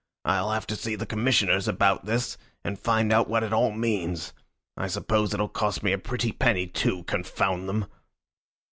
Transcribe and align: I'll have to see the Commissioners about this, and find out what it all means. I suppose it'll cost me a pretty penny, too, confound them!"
I'll 0.25 0.49
have 0.49 0.65
to 0.65 0.75
see 0.75 0.95
the 0.95 1.05
Commissioners 1.05 1.67
about 1.67 2.05
this, 2.07 2.35
and 2.63 2.79
find 2.79 3.13
out 3.13 3.29
what 3.29 3.43
it 3.43 3.53
all 3.53 3.69
means. 3.69 4.33
I 4.75 4.87
suppose 4.87 5.31
it'll 5.31 5.47
cost 5.47 5.83
me 5.83 5.91
a 5.91 5.99
pretty 5.99 6.31
penny, 6.31 6.65
too, 6.65 7.03
confound 7.03 7.69
them!" 7.69 7.85